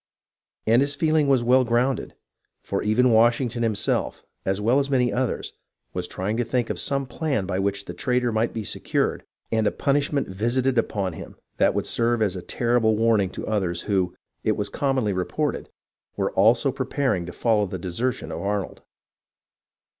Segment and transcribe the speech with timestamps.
[0.65, 2.15] And his feeling was well grounded,
[2.63, 5.53] for even Washington himself, as well as many others,
[5.93, 9.67] was trying to think of some plan by which the traitor might be secured and
[9.67, 14.15] a punishment visited upon him that would serve as a terrible warning to others who,
[14.43, 15.69] it was commonly reported,
[16.17, 18.81] were also preparing to follow the desertion of Arnold.